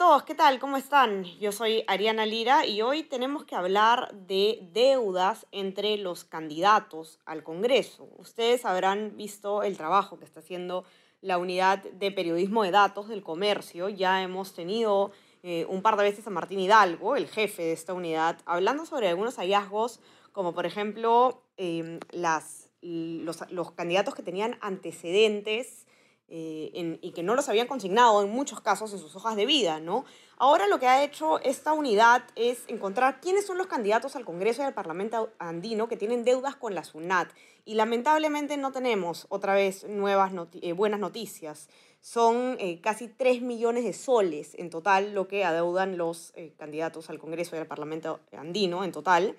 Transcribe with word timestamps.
Todos, 0.00 0.22
¿qué 0.22 0.34
tal? 0.34 0.58
¿Cómo 0.58 0.78
están? 0.78 1.24
Yo 1.24 1.52
soy 1.52 1.84
Ariana 1.86 2.24
Lira 2.24 2.64
y 2.64 2.80
hoy 2.80 3.02
tenemos 3.02 3.44
que 3.44 3.54
hablar 3.54 4.10
de 4.14 4.58
deudas 4.72 5.46
entre 5.52 5.98
los 5.98 6.24
candidatos 6.24 7.18
al 7.26 7.42
Congreso. 7.42 8.08
Ustedes 8.16 8.64
habrán 8.64 9.18
visto 9.18 9.62
el 9.62 9.76
trabajo 9.76 10.18
que 10.18 10.24
está 10.24 10.40
haciendo 10.40 10.84
la 11.20 11.36
unidad 11.36 11.82
de 11.82 12.10
periodismo 12.12 12.62
de 12.62 12.70
datos 12.70 13.08
del 13.08 13.22
comercio. 13.22 13.90
Ya 13.90 14.22
hemos 14.22 14.54
tenido 14.54 15.12
eh, 15.42 15.66
un 15.68 15.82
par 15.82 15.98
de 15.98 16.04
veces 16.04 16.26
a 16.26 16.30
Martín 16.30 16.60
Hidalgo, 16.60 17.14
el 17.14 17.28
jefe 17.28 17.60
de 17.60 17.72
esta 17.72 17.92
unidad, 17.92 18.38
hablando 18.46 18.86
sobre 18.86 19.08
algunos 19.08 19.36
hallazgos, 19.36 20.00
como 20.32 20.54
por 20.54 20.64
ejemplo 20.64 21.42
em, 21.58 22.00
las, 22.10 22.70
los, 22.80 23.42
los 23.50 23.72
candidatos 23.72 24.14
que 24.14 24.22
tenían 24.22 24.56
antecedentes 24.62 25.86
eh, 26.30 26.70
en- 26.74 26.98
y 27.02 27.10
que 27.12 27.22
no 27.22 27.34
los 27.34 27.48
habían 27.48 27.66
consignado 27.66 28.22
en 28.22 28.30
muchos 28.30 28.60
casos 28.60 28.92
en 28.92 28.98
sus 28.98 29.14
hojas 29.16 29.36
de 29.36 29.46
vida, 29.46 29.80
¿no? 29.80 30.04
Ahora 30.38 30.66
lo 30.68 30.78
que 30.78 30.86
ha 30.86 31.04
hecho 31.04 31.38
esta 31.40 31.72
unidad 31.74 32.22
es 32.34 32.62
encontrar 32.68 33.20
quiénes 33.20 33.44
son 33.46 33.58
los 33.58 33.66
candidatos 33.66 34.16
al 34.16 34.24
Congreso 34.24 34.62
y 34.62 34.64
al 34.64 34.72
Parlamento 34.74 35.30
andino 35.38 35.88
que 35.88 35.96
tienen 35.98 36.24
deudas 36.24 36.56
con 36.56 36.74
la 36.74 36.84
SUNAT. 36.84 37.28
Y 37.66 37.74
lamentablemente 37.74 38.56
no 38.56 38.72
tenemos 38.72 39.26
otra 39.28 39.54
vez 39.54 39.84
nuevas 39.86 40.32
noti- 40.32 40.60
eh, 40.62 40.72
buenas 40.72 40.98
noticias. 41.00 41.68
Son 42.00 42.56
eh, 42.58 42.80
casi 42.80 43.08
3 43.08 43.42
millones 43.42 43.84
de 43.84 43.92
soles 43.92 44.54
en 44.54 44.70
total 44.70 45.12
lo 45.12 45.28
que 45.28 45.44
adeudan 45.44 45.98
los 45.98 46.32
eh, 46.36 46.54
candidatos 46.56 47.10
al 47.10 47.18
Congreso 47.18 47.54
y 47.56 47.58
al 47.58 47.66
Parlamento 47.66 48.20
andino 48.32 48.82
en 48.84 48.92
total. 48.92 49.36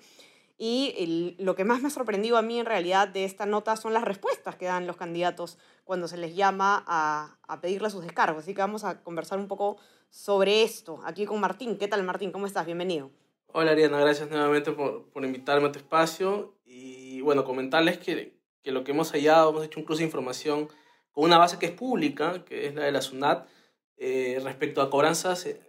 Y 0.64 0.94
el- 0.96 1.34
lo 1.44 1.56
que 1.56 1.64
más 1.64 1.80
me 1.82 1.88
ha 1.88 1.90
sorprendido 1.90 2.36
a 2.36 2.42
mí 2.42 2.60
en 2.60 2.66
realidad 2.66 3.08
de 3.08 3.24
esta 3.24 3.46
nota 3.46 3.74
son 3.74 3.92
las 3.94 4.04
respuestas 4.04 4.54
que 4.54 4.66
dan 4.66 4.86
los 4.86 4.96
candidatos 4.96 5.58
cuando 5.82 6.06
se 6.06 6.16
les 6.16 6.36
llama 6.36 6.84
a, 6.86 7.36
a 7.48 7.60
pedirle 7.60 7.90
sus 7.90 8.04
descargos. 8.04 8.44
Así 8.44 8.54
que 8.54 8.60
vamos 8.60 8.84
a 8.84 9.02
conversar 9.02 9.40
un 9.40 9.48
poco 9.48 9.78
sobre 10.08 10.62
esto 10.62 11.00
aquí 11.04 11.26
con 11.26 11.40
Martín. 11.40 11.78
¿Qué 11.78 11.88
tal 11.88 12.04
Martín? 12.04 12.30
¿Cómo 12.30 12.46
estás? 12.46 12.64
Bienvenido. 12.64 13.10
Hola 13.48 13.72
Ariana, 13.72 13.98
gracias 13.98 14.30
nuevamente 14.30 14.70
por, 14.70 15.10
por 15.10 15.24
invitarme 15.24 15.66
a 15.66 15.72
tu 15.72 15.80
espacio 15.80 16.54
y 16.64 17.20
bueno, 17.22 17.42
comentarles 17.44 17.98
que, 17.98 18.38
que 18.62 18.70
lo 18.70 18.84
que 18.84 18.92
hemos 18.92 19.10
hallado, 19.10 19.50
hemos 19.50 19.64
hecho 19.64 19.80
un 19.80 19.84
cruce 19.84 20.02
de 20.02 20.06
información 20.06 20.68
con 21.10 21.24
una 21.24 21.38
base 21.38 21.58
que 21.58 21.66
es 21.66 21.72
pública, 21.72 22.44
que 22.44 22.68
es 22.68 22.74
la 22.76 22.84
de 22.84 22.92
la 22.92 23.02
SUNAT, 23.02 23.48
eh, 23.96 24.40
respecto 24.44 24.80
a 24.80 24.90
cobranzas, 24.90 25.44
eh, 25.44 25.60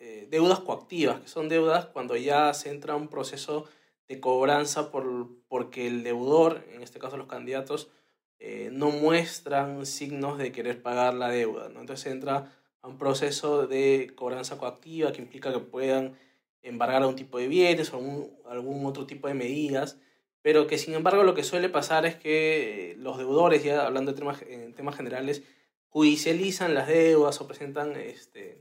eh, 0.00 0.28
deudas 0.30 0.60
coactivas, 0.60 1.20
que 1.22 1.28
son 1.28 1.48
deudas 1.48 1.86
cuando 1.86 2.14
ya 2.14 2.52
se 2.52 2.68
entra 2.68 2.94
un 2.94 3.08
proceso 3.08 3.64
de 4.08 4.20
cobranza 4.20 4.90
por, 4.90 5.28
porque 5.48 5.86
el 5.86 6.02
deudor, 6.02 6.64
en 6.72 6.82
este 6.82 6.98
caso 6.98 7.16
los 7.16 7.26
candidatos, 7.26 7.90
eh, 8.38 8.68
no 8.72 8.90
muestran 8.90 9.86
signos 9.86 10.38
de 10.38 10.52
querer 10.52 10.82
pagar 10.82 11.14
la 11.14 11.30
deuda. 11.30 11.66
Entonces 11.66 12.06
entra 12.06 12.52
a 12.82 12.88
un 12.88 12.98
proceso 12.98 13.66
de 13.66 14.12
cobranza 14.14 14.58
coactiva 14.58 15.12
que 15.12 15.22
implica 15.22 15.52
que 15.52 15.60
puedan 15.60 16.18
embargar 16.62 17.02
algún 17.02 17.16
tipo 17.16 17.38
de 17.38 17.48
bienes 17.48 17.92
o 17.92 17.96
algún, 17.96 18.30
algún 18.46 18.86
otro 18.86 19.06
tipo 19.06 19.28
de 19.28 19.34
medidas, 19.34 19.98
pero 20.42 20.66
que 20.66 20.76
sin 20.78 20.94
embargo 20.94 21.22
lo 21.22 21.34
que 21.34 21.44
suele 21.44 21.68
pasar 21.68 22.04
es 22.04 22.16
que 22.16 22.92
eh, 22.92 22.96
los 22.96 23.16
deudores, 23.16 23.62
ya 23.64 23.86
hablando 23.86 24.12
de 24.12 24.18
temas, 24.18 24.42
en 24.42 24.74
temas 24.74 24.96
generales, 24.96 25.42
judicializan 25.88 26.74
las 26.74 26.88
deudas 26.88 27.40
o 27.40 27.46
presentan 27.46 27.96
este, 27.96 28.60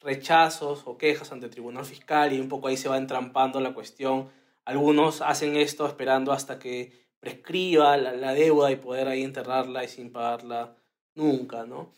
rechazos 0.00 0.84
o 0.86 0.96
quejas 0.96 1.32
ante 1.32 1.46
el 1.46 1.52
tribunal 1.52 1.84
fiscal 1.84 2.32
y 2.32 2.40
un 2.40 2.48
poco 2.48 2.68
ahí 2.68 2.76
se 2.76 2.88
va 2.88 2.96
entrampando 2.96 3.60
la 3.60 3.74
cuestión. 3.74 4.30
Algunos 4.64 5.22
hacen 5.22 5.56
esto 5.56 5.86
esperando 5.86 6.32
hasta 6.32 6.58
que 6.58 6.92
prescriba 7.20 7.96
la, 7.96 8.12
la 8.12 8.32
deuda 8.34 8.70
y 8.70 8.76
poder 8.76 9.08
ahí 9.08 9.22
enterrarla 9.22 9.84
y 9.84 9.88
sin 9.88 10.10
pagarla 10.12 10.76
nunca, 11.14 11.64
¿no? 11.64 11.90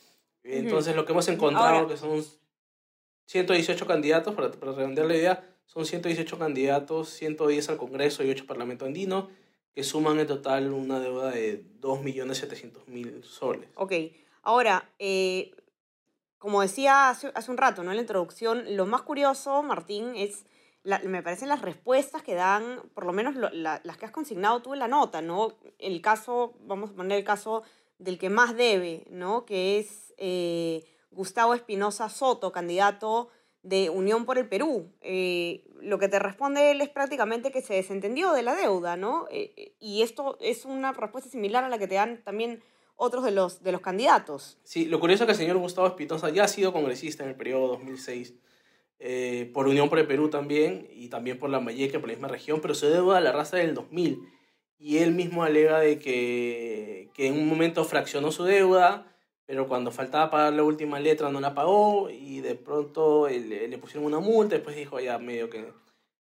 Entonces 0.43 0.95
lo 0.95 1.05
que 1.07 1.13
hemos 1.13 1.29
encontrado 1.29 1.67
Ahora- 1.77 1.89
que 1.89 1.97
son 1.97 2.23
118 3.27 3.87
candidatos, 3.87 4.35
para, 4.35 4.51
para 4.51 4.73
redondear 4.73 5.07
la 5.07 5.17
idea, 5.17 5.57
son 5.67 5.87
118 5.87 6.39
candidatos, 6.39 7.09
110 7.09 7.71
al 7.71 7.79
Congreso 7.79 8.23
y 8.23 8.31
8 8.31 8.43
al 8.43 8.47
Parlamento 8.47 8.85
andino, 8.85 9.31
que 9.73 9.83
suman 9.83 10.21
en 10.21 10.27
total 10.27 10.71
una 10.73 11.01
deuda 11.01 11.31
de 11.31 11.65
2.700.000 11.81 13.23
soles. 13.23 13.69
Ok, 13.77 13.93
ahora, 14.43 14.91
eh, 14.99 15.53
como 16.39 16.61
decía 16.61 17.09
hace, 17.09 17.33
hace 17.35 17.51
un 17.51 17.57
rato 17.57 17.83
¿no? 17.83 17.91
en 17.91 17.97
la 17.97 18.03
introducción, 18.03 18.77
lo 18.77 18.85
más 18.87 19.03
curioso, 19.03 19.63
Martín, 19.63 20.13
es, 20.17 20.45
la- 20.85 21.01
me 21.01 21.23
parecen 21.23 21.49
las 21.49 21.61
respuestas 21.63 22.23
que 22.23 22.35
dan, 22.35 22.81
por 22.95 23.05
lo 23.07 23.13
menos 23.13 23.35
lo- 23.35 23.51
la- 23.51 23.81
las 23.85 23.97
que 23.97 24.05
has 24.05 24.13
consignado 24.13 24.63
tú 24.63 24.73
en 24.75 24.79
la 24.81 24.89
nota, 24.89 25.21
¿no? 25.23 25.55
El 25.79 26.01
caso, 26.01 26.55
vamos 26.61 26.91
a 26.91 26.95
poner 26.95 27.19
el 27.19 27.25
caso 27.25 27.63
del 27.99 28.19
que 28.19 28.31
más 28.31 28.55
debe, 28.57 29.05
¿no? 29.11 29.45
Que 29.45 29.79
es 29.79 30.15
eh, 30.19 30.85
Gustavo 31.11 31.55
Espinosa 31.55 32.09
Soto, 32.09 32.53
candidato 32.53 33.29
de 33.63 33.91
Unión 33.91 34.27
por 34.27 34.39
el 34.39 34.49
Perú. 34.49 34.93
Eh, 35.01 35.65
lo 35.81 35.99
que 35.99 36.09
te 36.09 36.19
responde 36.21 36.71
él 36.71 36.81
es 36.83 36.89
prácticamente 36.89 37.51
que 37.51 37.63
se 37.63 37.75
desentendió 37.75 38.33
de 38.33 38.43
la 38.43 38.55
deuda, 38.55 38.97
¿no? 38.97 39.27
Eh, 39.31 39.75
y 39.81 40.03
esto 40.03 40.37
es 40.41 40.65
una 40.67 40.93
respuesta 40.93 41.29
similar 41.31 41.65
a 41.65 41.69
la 41.69 41.79
que 41.79 41.89
te 41.89 41.95
dan 41.97 42.23
también 42.23 42.63
otros 42.97 43.25
de 43.25 43.31
los, 43.33 43.63
de 43.63 43.73
los 43.73 43.81
candidatos. 43.81 44.59
Sí, 44.63 44.85
lo 44.85 45.01
curioso 45.01 45.25
es 45.25 45.27
que 45.27 45.33
el 45.33 45.39
señor 45.39 45.57
Gustavo 45.59 45.87
Espinosa 45.89 46.29
ya 46.29 46.45
ha 46.45 46.49
sido 46.49 46.73
congresista 46.73 47.25
en 47.25 47.31
el 47.31 47.37
periodo 47.37 47.69
2006, 47.69 48.35
eh, 48.99 49.51
por 49.53 49.69
Unión 49.69 49.89
por 49.89 49.99
el 49.99 50.07
Perú 50.07 50.31
también, 50.31 50.89
y 50.93 51.09
también 51.09 51.39
por 51.39 51.51
la 51.51 51.61
Mayeca, 51.61 51.99
por 52.01 52.09
la 52.09 52.15
misma 52.15 52.29
región, 52.29 52.61
pero 52.61 52.75
su 52.75 52.87
deuda 52.87 53.21
la 53.21 53.33
raza 53.33 53.57
del 53.57 53.75
2000. 53.75 54.21
Y 54.79 54.99
él 54.99 55.13
mismo 55.13 55.45
alega 55.45 55.81
de 55.81 55.99
que, 55.99 57.11
que 57.15 57.27
en 57.27 57.35
un 57.35 57.49
momento 57.49 57.85
fraccionó 57.85 58.33
su 58.33 58.45
deuda, 58.45 59.07
pero 59.47 59.69
cuando 59.69 59.91
faltaba 59.91 60.31
pagar 60.31 60.53
la 60.55 60.63
última 60.63 61.01
letra 61.01 61.31
no 61.31 61.41
la 61.41 61.55
pagó, 61.55 62.11
y 62.11 62.41
de 62.41 62.55
pronto 62.55 63.29
eh, 63.29 63.41
le, 63.41 63.69
le 63.69 63.79
pusieron 63.79 64.07
una 64.07 64.21
multa, 64.21 64.57
después 64.57 64.77
dijo 64.77 65.01
ya 65.01 65.19
medio 65.19 65.51
que 65.51 65.73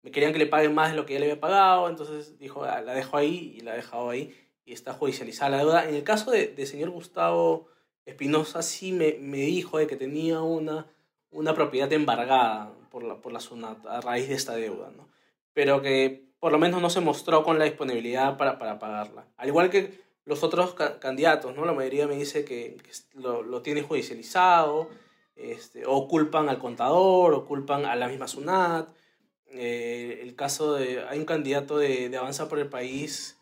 me 0.03 0.11
querían 0.11 0.33
que 0.33 0.39
le 0.39 0.47
paguen 0.47 0.75
más 0.75 0.91
de 0.91 0.97
lo 0.97 1.07
que 1.07 1.15
ya 1.15 1.21
le 1.21 1.27
había 1.27 1.41
pagado, 1.41 1.89
entonces 1.89 2.39
dijo, 2.39 2.65
"Ah, 2.65 2.81
la 2.81 2.95
dejo 2.95 3.17
ahí, 3.17 3.55
y 3.57 3.61
la 3.61 3.73
ha 3.73 3.77
dejado 3.77 4.11
ahí, 4.11 4.35
y 4.65 4.73
está 4.73 4.93
judicializada 4.93 5.51
la 5.51 5.59
deuda. 5.59 5.89
En 5.89 5.95
el 5.95 6.05
caso 6.05 6.31
de, 6.31 6.49
de 6.49 6.67
señor 6.67 6.91
Gustavo 6.91 7.69
Espinosa 8.05 8.63
sí 8.63 8.93
me, 8.93 9.15
me 9.21 9.39
dijo 9.39 9.79
de 9.79 9.87
que 9.87 9.97
tenía 9.97 10.41
una, 10.43 10.87
una 11.33 11.55
propiedad 11.55 11.93
embargada 11.93 12.73
por 12.91 13.03
la, 13.03 13.17
por 13.17 13.33
la 13.33 13.41
SUNAT 13.41 13.85
a 13.87 14.01
raíz 14.01 14.29
de 14.29 14.35
esta 14.35 14.55
deuda, 14.55 14.91
¿no? 14.97 15.09
Pero 15.53 15.83
que 15.83 16.31
por 16.39 16.53
lo 16.53 16.59
menos 16.59 16.81
no 16.83 16.91
se 16.91 17.01
mostró 17.01 17.43
con 17.43 17.59
la 17.59 17.65
disponibilidad 17.65 18.37
para, 18.37 18.59
para 18.59 18.79
pagarla. 18.79 19.27
Al 19.37 19.49
igual 19.49 19.71
que 19.71 20.01
los 20.25 20.43
otros 20.43 20.75
ca- 20.75 20.99
candidatos, 21.01 21.55
¿no? 21.57 21.65
La 21.65 21.73
mayoría 21.73 22.07
me 22.07 22.17
dice 22.17 22.45
que, 22.45 22.77
que 22.83 22.91
lo, 23.15 23.43
lo 23.43 23.63
tiene 23.63 23.83
judicializado, 23.83 24.89
este, 25.37 25.85
o 25.87 26.07
culpan 26.09 26.49
al 26.49 26.59
contador, 26.59 27.35
o 27.35 27.45
culpan 27.45 27.87
a 27.87 27.97
la 27.97 28.09
misma 28.09 28.29
SUNAT. 28.29 28.89
Eh, 29.51 30.21
el 30.23 30.35
caso 30.35 30.75
de, 30.75 31.05
hay 31.09 31.19
un 31.19 31.25
candidato 31.25 31.79
de, 31.79 32.09
de 32.09 32.17
Avanza 32.17 32.49
por 32.49 32.59
el 32.59 32.69
País 32.69 33.39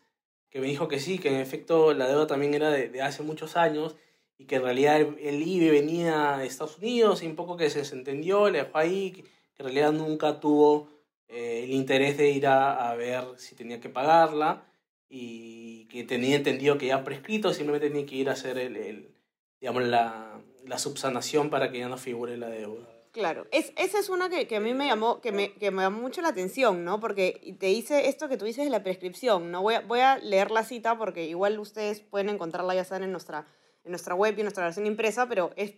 que 0.49 0.59
me 0.59 0.67
dijo 0.67 0.87
que 0.87 0.99
sí, 0.99 1.17
que 1.17 1.29
en 1.29 1.35
efecto 1.39 1.93
la 1.93 2.07
deuda 2.07 2.27
también 2.27 2.53
era 2.53 2.69
de, 2.69 2.89
de 2.89 3.01
hace 3.01 3.23
muchos 3.23 3.55
años 3.55 3.95
y 4.41 4.45
que 4.45 4.55
en 4.55 4.63
realidad 4.63 4.99
el, 4.99 5.47
IBE 5.47 5.69
venía 5.69 6.37
de 6.37 6.47
Estados 6.47 6.77
Unidos 6.77 7.21
y 7.21 7.27
un 7.27 7.35
poco 7.35 7.57
que 7.57 7.69
se 7.69 7.79
desentendió, 7.79 8.49
le 8.49 8.63
dejó 8.63 8.77
ahí, 8.77 9.11
que, 9.11 9.21
en 9.21 9.65
realidad 9.65 9.91
nunca 9.91 10.39
tuvo 10.39 10.89
eh, 11.27 11.61
el 11.63 11.71
interés 11.71 12.17
de 12.17 12.31
ir 12.31 12.47
a, 12.47 12.89
a 12.89 12.95
ver 12.95 13.23
si 13.37 13.53
tenía 13.53 13.79
que 13.79 13.89
pagarla 13.89 14.65
y 15.07 15.85
que 15.85 16.03
tenía 16.03 16.37
entendido 16.37 16.79
que 16.79 16.87
ya 16.87 17.03
prescrito, 17.03 17.53
simplemente 17.53 17.89
tenía 17.89 18.05
que 18.07 18.15
ir 18.15 18.29
a 18.29 18.33
hacer 18.33 18.57
el, 18.57 18.75
el, 18.75 19.15
digamos, 19.59 19.83
la, 19.83 20.41
la 20.65 20.79
subsanación 20.79 21.51
para 21.51 21.71
que 21.71 21.77
ya 21.77 21.87
no 21.87 21.97
figure 21.97 22.35
la 22.37 22.49
deuda. 22.49 22.87
Claro, 23.11 23.45
es, 23.51 23.73
esa 23.75 23.99
es 23.99 24.09
una 24.09 24.29
que, 24.29 24.47
que 24.47 24.55
a 24.55 24.59
mí 24.61 24.73
me 24.73 24.87
llamó, 24.87 25.21
que 25.21 25.31
me, 25.31 25.53
que 25.53 25.69
me 25.69 25.83
llamó 25.83 26.01
mucho 26.01 26.21
la 26.21 26.29
atención, 26.29 26.85
¿no? 26.85 26.99
Porque 26.99 27.55
te 27.59 27.67
dice 27.67 28.07
esto 28.07 28.29
que 28.29 28.37
tú 28.37 28.45
dices 28.45 28.63
de 28.63 28.71
la 28.71 28.83
prescripción, 28.83 29.51
¿no? 29.51 29.61
Voy 29.61 29.75
a, 29.75 29.81
voy 29.81 29.99
a 29.99 30.17
leer 30.17 30.49
la 30.49 30.63
cita 30.63 30.97
porque 30.97 31.25
igual 31.25 31.59
ustedes 31.59 31.99
pueden 31.99 32.29
encontrarla 32.29 32.73
ya 32.73 32.85
saben 32.85 33.03
en 33.03 33.11
nuestra, 33.11 33.45
en 33.83 33.91
nuestra 33.91 34.15
web 34.15 34.33
y 34.35 34.41
en 34.41 34.45
nuestra 34.45 34.65
versión 34.65 34.85
impresa, 34.85 35.27
pero 35.27 35.51
es, 35.55 35.75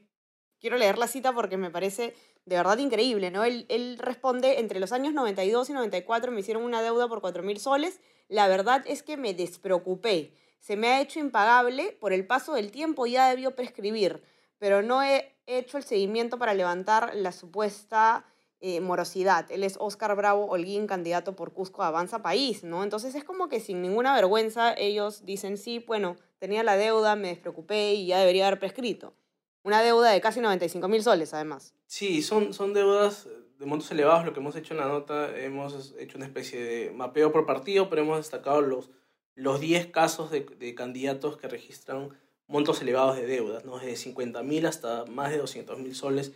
quiero 0.59 0.77
leer 0.77 0.97
la 0.97 1.07
cita 1.07 1.33
porque 1.33 1.57
me 1.57 1.69
parece 1.69 2.15
de 2.45 2.55
verdad 2.55 2.77
increíble, 2.77 3.31
¿no? 3.31 3.43
Él, 3.43 3.65
él 3.69 3.97
responde, 3.99 4.59
entre 4.59 4.79
los 4.79 4.91
años 4.91 5.13
92 5.13 5.69
y 5.69 5.73
94 5.73 6.31
me 6.31 6.41
hicieron 6.41 6.63
una 6.63 6.81
deuda 6.81 7.07
por 7.07 7.21
4 7.21 7.43
mil 7.43 7.59
soles, 7.59 7.99
la 8.27 8.47
verdad 8.47 8.83
es 8.85 9.03
que 9.03 9.17
me 9.17 9.33
despreocupé, 9.33 10.33
se 10.59 10.75
me 10.75 10.87
ha 10.87 11.01
hecho 11.01 11.19
impagable, 11.19 11.97
por 11.99 12.13
el 12.13 12.25
paso 12.25 12.53
del 12.53 12.71
tiempo 12.71 13.05
ya 13.05 13.29
debió 13.29 13.55
prescribir, 13.55 14.23
pero 14.59 14.81
no 14.81 15.03
he 15.03 15.35
hecho 15.45 15.77
el 15.77 15.83
seguimiento 15.83 16.37
para 16.37 16.53
levantar 16.53 17.13
la 17.15 17.31
supuesta 17.31 18.25
eh, 18.65 18.79
morosidad. 18.79 19.51
Él 19.51 19.61
es 19.61 19.75
Oscar 19.77 20.15
Bravo 20.15 20.45
Holguín, 20.45 20.87
candidato 20.87 21.35
por 21.35 21.51
Cusco 21.51 21.83
Avanza 21.83 22.21
País, 22.21 22.63
¿no? 22.63 22.81
Entonces 22.81 23.13
es 23.13 23.25
como 23.25 23.49
que 23.49 23.59
sin 23.59 23.81
ninguna 23.81 24.15
vergüenza 24.15 24.73
ellos 24.73 25.25
dicen, 25.25 25.57
sí, 25.57 25.83
bueno, 25.85 26.15
tenía 26.39 26.63
la 26.63 26.77
deuda, 26.77 27.17
me 27.17 27.27
despreocupé 27.27 27.93
y 27.93 28.05
ya 28.05 28.19
debería 28.19 28.47
haber 28.47 28.59
prescrito. 28.59 29.15
Una 29.63 29.81
deuda 29.81 30.11
de 30.11 30.21
casi 30.21 30.39
95 30.39 30.87
mil 30.87 31.03
soles, 31.03 31.33
además. 31.33 31.73
Sí, 31.87 32.21
son, 32.21 32.53
son 32.53 32.73
deudas 32.73 33.27
de 33.59 33.65
montos 33.65 33.91
elevados. 33.91 34.25
Lo 34.25 34.31
que 34.31 34.39
hemos 34.39 34.55
hecho 34.55 34.73
en 34.73 34.79
la 34.79 34.87
nota, 34.87 35.37
hemos 35.37 35.93
hecho 35.99 36.17
una 36.17 36.25
especie 36.25 36.63
de 36.63 36.91
mapeo 36.91 37.33
por 37.33 37.45
partido, 37.45 37.89
pero 37.89 38.03
hemos 38.03 38.15
destacado 38.15 38.61
los, 38.61 38.91
los 39.35 39.59
10 39.59 39.87
casos 39.87 40.31
de, 40.31 40.45
de 40.57 40.73
candidatos 40.73 41.35
que 41.35 41.49
registran 41.49 42.17
montos 42.47 42.81
elevados 42.81 43.17
de 43.17 43.25
deudas, 43.25 43.65
¿no? 43.65 43.77
desde 43.77 43.97
50 43.97 44.41
mil 44.43 44.65
hasta 44.65 45.03
más 45.05 45.31
de 45.31 45.39
200 45.39 45.79
mil 45.79 45.95
soles 45.95 46.31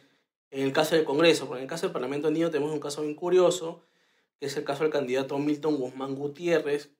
en 0.52 0.64
el 0.64 0.74
caso 0.74 0.96
del 0.96 1.06
Congreso. 1.06 1.48
Porque 1.48 1.60
en 1.60 1.64
el 1.64 1.70
caso 1.70 1.88
del 1.88 1.94
Parlamento 1.94 2.28
Andino 2.28 2.50
tenemos 2.50 2.74
un 2.74 2.80
caso 2.80 3.02
bien 3.02 3.16
curioso, 3.16 3.84
que 4.40 4.48
es 4.48 4.58
el 4.58 4.64
caso 4.64 4.84
del 4.84 4.92
candidato 4.92 5.38
Milton 5.40 5.78
Guzmán 5.78 6.16
Gutiérrez, 6.16 6.92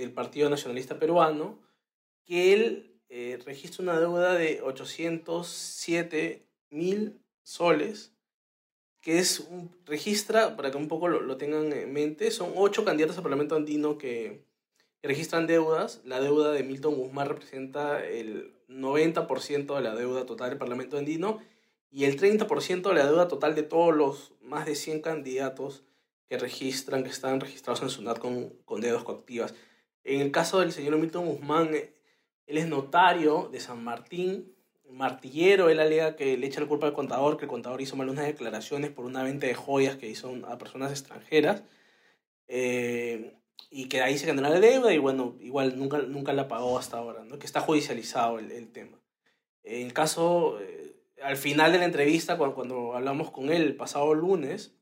del 0.00 0.12
Partido 0.12 0.48
Nacionalista 0.48 0.98
Peruano, 0.98 1.60
que 2.24 2.54
él 2.54 3.00
eh, 3.08 3.38
registra 3.44 3.82
una 3.82 4.00
deuda 4.00 4.34
de 4.34 4.62
807 4.62 6.46
mil 6.70 7.20
soles, 7.42 8.14
que 9.00 9.18
es 9.18 9.40
un, 9.40 9.70
registra, 9.84 10.56
para 10.56 10.70
que 10.70 10.76
un 10.76 10.88
poco 10.88 11.08
lo, 11.08 11.20
lo 11.20 11.36
tengan 11.36 11.72
en 11.72 11.92
mente, 11.92 12.30
son 12.30 12.52
ocho 12.56 12.84
candidatos 12.84 13.16
al 13.16 13.22
Parlamento 13.22 13.56
Andino 13.56 13.98
que, 13.98 14.44
registran 15.02 15.46
deudas. 15.46 16.02
La 16.04 16.20
deuda 16.20 16.52
de 16.52 16.62
Milton 16.62 16.94
Guzmán 16.94 17.28
representa 17.28 18.04
el 18.04 18.54
90% 18.68 19.74
de 19.74 19.80
la 19.80 19.94
deuda 19.94 20.26
total 20.26 20.50
del 20.50 20.58
Parlamento 20.58 20.98
Andino 20.98 21.40
y 21.90 22.04
el 22.04 22.18
30% 22.18 22.82
de 22.88 22.94
la 22.94 23.06
deuda 23.06 23.28
total 23.28 23.54
de 23.54 23.62
todos 23.62 23.94
los 23.94 24.32
más 24.40 24.66
de 24.66 24.74
100 24.74 25.00
candidatos 25.02 25.84
que 26.28 26.38
registran, 26.38 27.02
que 27.02 27.10
están 27.10 27.40
registrados 27.40 27.82
en 27.82 27.90
SUNAT 27.90 28.18
con, 28.18 28.50
con 28.64 28.80
deudas 28.80 29.02
coactivas. 29.02 29.54
En 30.04 30.20
el 30.20 30.30
caso 30.30 30.60
del 30.60 30.72
señor 30.72 30.96
Milton 30.96 31.26
Guzmán, 31.26 31.74
él 31.74 32.58
es 32.58 32.68
notario 32.68 33.48
de 33.50 33.60
San 33.60 33.82
Martín, 33.82 34.54
martillero, 34.88 35.68
él 35.68 35.80
alega 35.80 36.16
que 36.16 36.36
le 36.36 36.46
echa 36.46 36.60
la 36.60 36.66
culpa 36.66 36.86
al 36.86 36.92
contador, 36.92 37.36
que 37.36 37.44
el 37.44 37.50
contador 37.50 37.80
hizo 37.80 37.96
mal 37.96 38.08
unas 38.08 38.26
declaraciones 38.26 38.90
por 38.90 39.04
una 39.04 39.22
venta 39.22 39.46
de 39.46 39.54
joyas 39.54 39.96
que 39.96 40.08
hizo 40.08 40.32
a 40.48 40.58
personas 40.58 40.90
extranjeras. 40.90 41.62
Eh, 42.48 43.34
y 43.70 43.88
que 43.88 44.02
ahí 44.02 44.18
se 44.18 44.26
generó 44.26 44.48
la 44.48 44.58
deuda 44.58 44.92
y 44.92 44.98
bueno, 44.98 45.36
igual 45.40 45.78
nunca, 45.78 45.98
nunca 45.98 46.32
la 46.32 46.48
pagó 46.48 46.78
hasta 46.78 46.98
ahora, 46.98 47.24
¿no? 47.24 47.38
que 47.38 47.46
está 47.46 47.60
judicializado 47.60 48.38
el, 48.38 48.50
el 48.50 48.72
tema. 48.72 48.98
En 49.62 49.86
el 49.86 49.92
caso, 49.92 50.58
eh, 50.60 50.89
al 51.22 51.36
final 51.36 51.72
de 51.72 51.78
la 51.78 51.84
entrevista, 51.84 52.36
cuando, 52.36 52.94
hablamos 52.94 53.30
con 53.30 53.50
él 53.50 53.62
el 53.62 53.76
pasado 53.76 54.14
lunes, 54.14 54.74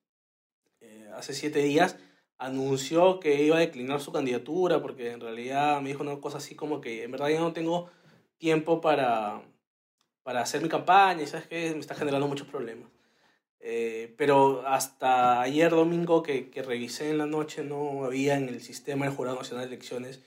eh, 0.80 1.10
hace 1.14 1.34
siete 1.34 1.60
días, 1.60 1.96
anunció 2.38 3.20
que 3.20 3.42
iba 3.42 3.56
a 3.56 3.60
declinar 3.60 4.00
su 4.00 4.12
candidatura 4.12 4.80
porque 4.80 5.10
en 5.10 5.20
realidad 5.20 5.80
me 5.80 5.88
dijo 5.88 6.02
una 6.02 6.20
cosa 6.20 6.38
así 6.38 6.54
como 6.54 6.80
que 6.80 7.02
en 7.02 7.10
verdad 7.10 7.28
ya 7.28 7.40
no 7.40 7.52
tengo 7.52 7.90
tiempo 8.38 8.80
para, 8.80 9.42
para 10.22 10.42
hacer 10.42 10.62
mi 10.62 10.68
campaña 10.68 11.22
y 11.22 11.26
sabes 11.26 11.46
que 11.48 11.72
me 11.72 11.80
está 11.80 11.94
generando 11.94 12.28
muchos 12.28 12.46
problemas. 12.46 12.88
Eh, 13.60 14.14
pero 14.16 14.64
hasta 14.68 15.40
ayer 15.40 15.70
domingo 15.70 16.22
que, 16.22 16.48
que, 16.48 16.62
revisé 16.62 17.10
en 17.10 17.18
la 17.18 17.26
noche 17.26 17.64
no 17.64 18.04
había 18.04 18.36
en 18.36 18.48
el 18.48 18.60
sistema 18.60 19.04
del 19.04 19.14
Jurado 19.16 19.36
Nacional 19.36 19.68
de 19.68 19.74
Elecciones 19.74 20.22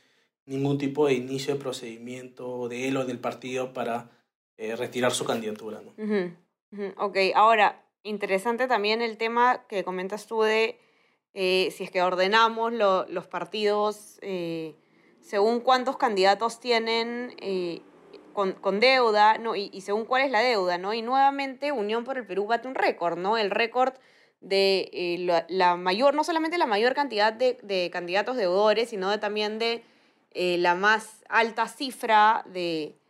ningún 0.46 0.78
tipo 0.78 1.08
de 1.08 1.14
inicio 1.14 1.54
de 1.54 1.60
procedimiento 1.62 2.68
de 2.68 2.90
él 2.90 2.98
o 2.98 3.06
del 3.06 3.20
partido 3.20 3.72
para 3.72 4.12
eh, 4.58 4.76
retirar 4.76 5.12
su 5.12 5.26
candidatura. 5.26 5.82
¿no? 5.82 5.94
Uh. 5.98 6.94
Ok, 6.98 7.18
ahora, 7.34 7.84
interesante 8.04 8.68
también 8.68 9.02
el 9.02 9.18
tema 9.18 9.66
que 9.68 9.84
comentas 9.84 10.28
tú 10.28 10.42
de 10.44 10.80
eh, 11.34 11.70
si 11.72 11.86
es 11.86 11.92
que 11.92 12.02
ordenamos 12.02 12.72
lo, 12.74 13.06
los 13.08 13.26
partidos 13.26 14.20
eh, 14.22 14.76
según 15.22 15.62
cuántos 15.62 15.98
candidatos 15.98 16.60
tienen 16.60 17.36
con, 18.34 18.54
con, 18.54 18.80
deuda 18.80 19.38
¿no? 19.38 19.56
Y, 19.56 19.82
según 19.82 20.06
cuál 20.06 20.24
es 20.24 20.32
la 20.32 20.42
deuda. 20.42 20.78
¿no? 20.78 20.94
Y 20.94 21.02
nuevamente 21.02 21.72
Unión 21.72 22.04
por 22.04 22.18
el 22.18 22.26
Perú 22.28 22.46
bate 22.46 22.68
un 22.68 22.76
récord, 22.76 23.18
¿no? 23.18 23.38
el 23.38 23.50
récord 23.50 23.94
de 24.42 25.46
la, 25.50 25.76
mayor, 25.76 26.14
no 26.14 26.24
solamente 26.24 26.58
la 26.58 26.66
mayor 26.68 26.94
cantidad 26.94 27.34
de, 27.34 27.58
de 27.64 27.90
candidatos 27.92 28.38
deudores, 28.38 28.90
sino 28.90 29.20
también 29.20 29.58
de 29.58 29.84
la 30.34 30.76
más 30.76 31.24
alta 31.30 31.68
cifra 31.68 32.44
de, 32.48 33.01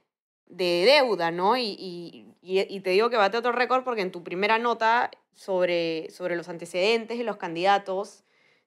de 0.51 0.86
deuda, 0.86 1.31
¿no? 1.31 1.57
Y, 1.57 1.75
y, 1.80 2.36
y, 2.42 2.80
te 2.81 2.92
digo 2.92 3.09
que 3.09 3.18
bate 3.18 3.38
otro 3.38 3.51
récord 3.51 3.83
porque 3.83 4.01
en 4.01 4.12
tu 4.12 4.24
primera 4.24 4.59
nota 4.59 5.09
sobre, 5.33 6.09
sobre 6.12 6.36
los 6.36 6.50
antecedentes 6.50 7.18
de 7.18 7.24
los 7.24 7.38
candidatos, 7.38 8.24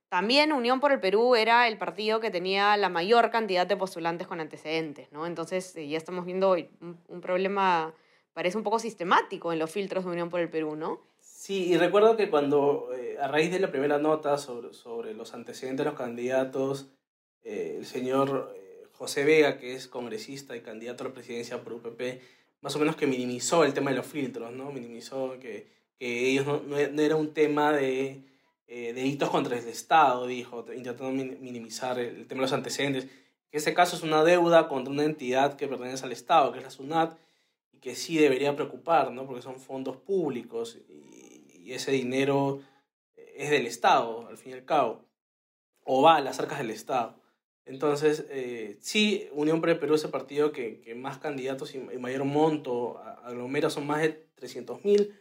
también 0.09 0.53
Unión 0.53 0.81
por 0.81 0.93
el 0.93 1.01
Perú 1.01 1.35
era 1.35 1.69
el 1.69 1.77
partido 1.77 2.21
que 2.21 2.31
tenía 2.31 2.77
la 2.77 2.89
mayor 2.89 3.31
cantidad 3.31 3.67
de 3.67 3.77
postulantes 3.77 4.27
con 4.27 4.41
antecedentes, 4.41 5.13
¿no? 5.13 5.27
Entonces 5.27 5.77
eh, 5.77 5.89
ya 5.89 5.99
estamos 5.99 6.25
viendo 6.25 6.53
un, 6.53 6.99
un, 7.09 7.21
problema, 7.21 7.95
parece 8.33 8.57
un 8.57 8.65
poco 8.65 8.79
sistemático 8.79 9.53
en 9.53 9.59
los 9.59 9.71
filtros 9.71 10.05
de 10.05 10.11
Unión 10.11 10.31
por 10.31 10.41
el 10.41 10.49
Perú, 10.49 10.77
¿no? 10.77 11.01
Sí, 11.21 11.71
y 11.71 11.77
recuerdo 11.77 12.17
que 12.17 12.31
cuando, 12.31 12.89
eh, 12.97 13.19
a 13.21 13.29
raíz 13.29 13.51
de 13.51 13.61
la 13.61 13.71
primera 13.71 13.99
nota 13.99 14.39
sobre, 14.39 14.73
sobre 14.73 15.13
los 15.13 15.35
antecedentes 15.35 15.85
de 15.85 15.91
los 15.91 15.99
candidatos, 15.99 16.89
eh, 17.43 17.75
el 17.77 17.85
señor 17.85 18.57
José 18.97 19.25
Vega, 19.25 19.59
que 19.59 19.75
es 19.75 19.89
congresista 19.89 20.57
y 20.57 20.61
candidato 20.61 21.05
a 21.05 21.09
la 21.09 21.15
presidencia 21.15 21.63
por 21.63 21.75
UPP, 21.75 22.21
más 22.61 22.75
o 22.77 22.79
menos 22.79 22.97
que 22.97 23.07
minimizó 23.07 23.65
el 23.65 23.75
tema 23.75 23.91
de 23.91 23.97
los 23.97 24.07
filtros, 24.07 24.53
¿no? 24.53 24.71
Minimizó 24.71 25.39
que, 25.41 25.69
que 25.99 26.31
ellos 26.31 26.47
no, 26.47 26.61
no, 26.67 26.79
era 26.79 27.17
un 27.17 27.35
tema 27.35 27.73
de 27.73 28.23
eh, 28.67 28.93
delitos 28.95 29.31
contra 29.31 29.59
el 29.59 29.67
Estado, 29.67 30.27
dijo, 30.27 30.65
intentando 30.75 31.11
minimizar 31.13 31.99
el, 31.99 32.27
tema 32.27 32.41
de 32.41 32.47
los 32.47 32.53
antecedentes. 32.53 33.07
Que 33.51 33.59
ese 33.59 33.75
caso 33.75 33.97
es 33.97 34.03
una 34.03 34.25
deuda 34.25 34.69
contra 34.69 34.93
una 34.93 35.05
entidad 35.05 35.57
que 35.57 35.69
pertenece 35.69 36.05
al 36.05 36.13
Estado, 36.13 36.53
que 36.53 36.59
es 36.59 36.65
la 36.65 36.71
SUNAT, 36.71 37.19
y 37.73 37.79
que 37.79 37.97
sí 37.97 38.17
debería 38.17 38.55
preocupar, 38.55 39.13
¿no? 39.13 39.27
Porque 39.27 39.43
son 39.43 39.61
fondos 39.61 39.97
públicos 39.97 40.79
y, 40.89 41.63
y 41.65 41.73
ese 41.73 41.93
dinero 41.93 42.63
es 43.35 43.51
del 43.51 43.67
Estado, 43.67 44.29
al 44.29 44.39
fin 44.39 44.53
y 44.53 44.55
al 44.55 44.65
cabo, 44.65 45.05
o 45.85 46.03
va 46.03 46.17
a 46.17 46.21
las 46.21 46.39
arcas 46.39 46.59
del 46.59 46.71
Estado. 46.71 47.17
Entonces, 47.67 48.27
eh, 48.29 48.77
sí, 48.81 49.29
Unión 49.33 49.61
por 49.61 49.71
el 49.71 49.79
Perú 49.79 49.95
es 49.95 50.05
el 50.05 50.11
partido 50.11 50.53
que, 50.53 50.81
que 50.81 50.95
más 50.95 51.19
candidatos 51.19 51.75
y, 51.75 51.79
mayor 51.79 52.25
monto 52.25 52.99
aglomera, 52.99 53.71
son 53.71 53.87
más 53.87 54.03
de 54.03 54.11
300 54.35 54.85
mil 54.85 55.15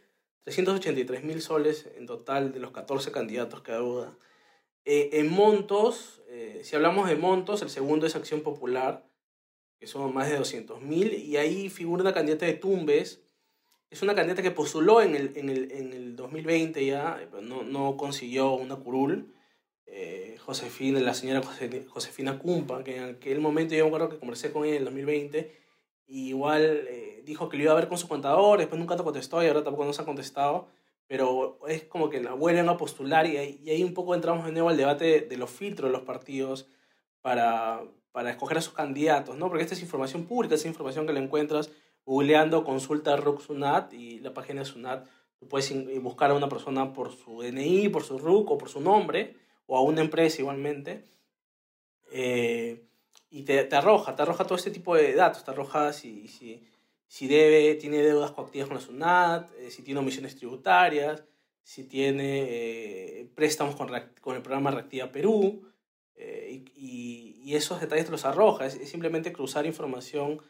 383 0.44 1.24
mil 1.24 1.40
soles 1.40 1.88
en 1.96 2.06
total 2.06 2.52
de 2.52 2.60
los 2.60 2.70
14 2.70 3.10
candidatos 3.10 3.62
que 3.62 3.72
duda. 3.72 4.16
Eh, 4.84 5.10
en 5.14 5.30
montos, 5.30 6.22
eh, 6.28 6.60
si 6.64 6.76
hablamos 6.76 7.08
de 7.08 7.16
montos, 7.16 7.62
el 7.62 7.70
segundo 7.70 8.06
es 8.06 8.14
Acción 8.14 8.42
Popular, 8.42 9.06
que 9.80 9.86
son 9.86 10.12
más 10.12 10.28
de 10.28 10.36
200 10.36 10.82
mil, 10.82 11.14
y 11.14 11.38
ahí 11.38 11.70
figura 11.70 12.02
una 12.02 12.12
candidata 12.12 12.44
de 12.44 12.54
Tumbes. 12.54 13.22
Es 13.88 14.02
una 14.02 14.14
candidata 14.14 14.42
que 14.42 14.50
postuló 14.50 15.00
en 15.00 15.14
el, 15.14 15.32
en 15.36 15.48
el, 15.48 15.72
en 15.72 15.92
el 15.94 16.16
2020 16.16 16.84
ya, 16.84 17.26
pero 17.30 17.42
no, 17.42 17.62
no 17.62 17.96
consiguió 17.96 18.52
una 18.52 18.76
curul. 18.76 19.34
Eh, 19.86 20.33
Josefina, 20.44 21.00
la 21.00 21.14
señora 21.14 21.42
Josefina 21.88 22.38
Cumpa, 22.38 22.84
que 22.84 22.96
en 22.96 23.04
aquel 23.14 23.40
momento 23.40 23.74
yo 23.74 23.84
me 23.84 23.88
acuerdo 23.88 24.10
que 24.10 24.18
conversé 24.18 24.52
con 24.52 24.64
ella 24.64 24.74
en 24.74 24.78
el 24.80 24.84
2020, 24.84 25.56
y 26.06 26.28
igual 26.28 26.62
eh, 26.62 27.22
dijo 27.24 27.48
que 27.48 27.56
lo 27.56 27.62
iba 27.62 27.72
a 27.72 27.76
ver 27.76 27.88
con 27.88 27.96
su 27.96 28.08
contador, 28.08 28.58
después 28.58 28.78
nunca 28.78 28.96
te 28.96 29.02
contestó 29.02 29.42
y 29.42 29.46
ahora 29.46 29.64
tampoco 29.64 29.86
nos 29.86 29.98
ha 30.00 30.04
contestado, 30.04 30.68
pero 31.06 31.58
es 31.66 31.84
como 31.84 32.10
que 32.10 32.20
la 32.20 32.34
vuelven 32.34 32.68
a 32.68 32.76
postular 32.76 33.26
y, 33.26 33.38
ahí 33.38 33.82
un 33.82 33.94
poco 33.94 34.14
entramos 34.14 34.44
de 34.44 34.52
nuevo 34.52 34.68
al 34.68 34.76
debate 34.76 35.22
de, 35.22 35.36
los 35.38 35.50
filtros 35.50 35.88
de 35.88 35.92
los 35.96 36.02
partidos 36.02 36.68
para, 37.22 37.82
para 38.12 38.30
escoger 38.30 38.58
a 38.58 38.62
sus 38.62 38.74
candidatos, 38.74 39.36
¿no? 39.38 39.48
Porque 39.48 39.62
esta 39.62 39.74
es 39.74 39.82
información 39.82 40.26
pública, 40.26 40.56
es 40.56 40.66
información 40.66 41.06
que 41.06 41.14
la 41.14 41.20
encuentras 41.20 41.70
googleando 42.04 42.64
consulta 42.64 43.16
RUC 43.16 43.40
SUNAT 43.40 43.94
y 43.94 44.20
la 44.20 44.34
página 44.34 44.60
de 44.60 44.66
SUNAT. 44.66 45.06
Puedes 45.48 45.72
buscar 46.02 46.30
a 46.30 46.34
una 46.34 46.48
persona 46.50 46.92
por 46.92 47.12
su 47.12 47.40
DNI, 47.40 47.88
por 47.88 48.02
su 48.02 48.18
RUC 48.18 48.50
o 48.50 48.58
por 48.58 48.68
su 48.68 48.80
nombre, 48.80 49.36
o 49.66 49.76
a 49.76 49.82
una 49.82 50.00
empresa 50.00 50.40
igualmente. 50.40 51.04
Eh, 52.12 52.84
y 53.30 53.42
te, 53.42 53.68
arroja, 53.74 54.14
te 54.14 54.22
arroja 54.22 54.44
todo 54.44 54.56
este 54.56 54.70
tipo 54.70 54.94
de 54.94 55.14
datos, 55.14 55.44
te 55.44 55.50
arroja 55.50 55.92
si, 55.92 56.28
si, 56.28 56.62
si 57.08 57.26
debe, 57.26 57.74
tiene 57.74 57.98
deudas 57.98 58.30
coactivas 58.30 58.68
con 58.68 58.76
la 58.76 58.82
SUNAT, 58.82 59.50
eh, 59.58 59.70
si 59.70 59.82
tiene 59.82 60.00
omisiones 60.00 60.36
tributarias, 60.36 61.24
si 61.64 61.84
tiene 61.84 62.44
eh, 62.48 63.28
préstamos 63.34 63.74
con, 63.74 63.92
el 63.92 64.42
programa 64.42 64.70
Reactiva 64.70 65.10
Perú, 65.10 65.68
y, 66.16 67.54
esos 67.54 67.80
detalles 67.80 68.06
te 68.06 68.10
los 68.10 68.24
arroja, 68.24 68.66
es, 68.66 68.74
simplemente 68.88 69.32
cruzar 69.32 69.66
información 69.66 70.40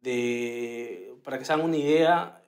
de, 0.00 1.14
para 1.22 1.38
que 1.38 1.44
se 1.44 1.52
hagan 1.52 1.66
una 1.66 1.76
idea, 1.76 2.42